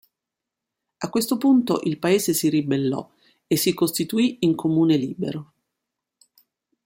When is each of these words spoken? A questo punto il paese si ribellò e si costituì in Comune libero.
A 0.99 1.09
questo 1.11 1.37
punto 1.37 1.79
il 1.83 1.99
paese 1.99 2.33
si 2.33 2.49
ribellò 2.49 3.07
e 3.45 3.55
si 3.55 3.75
costituì 3.75 4.37
in 4.39 4.55
Comune 4.55 4.97
libero. 4.97 5.53